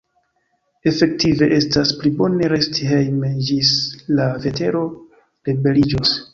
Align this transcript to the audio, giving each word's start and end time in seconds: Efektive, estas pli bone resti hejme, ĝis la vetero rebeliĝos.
Efektive, 0.91 1.49
estas 1.57 1.91
pli 1.99 2.13
bone 2.23 2.49
resti 2.55 2.89
hejme, 2.93 3.31
ĝis 3.51 3.77
la 4.21 4.29
vetero 4.49 4.85
rebeliĝos. 5.51 6.21